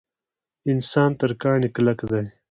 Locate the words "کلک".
1.75-1.99